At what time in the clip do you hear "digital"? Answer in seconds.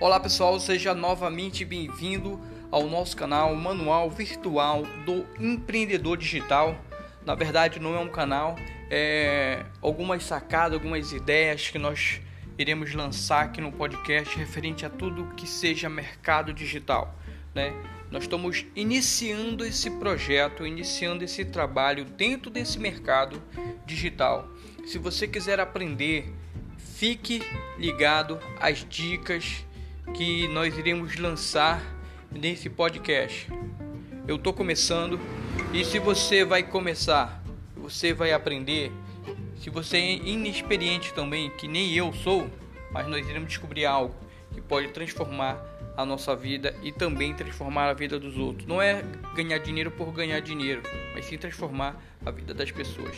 6.16-6.76, 16.52-17.16, 23.86-24.48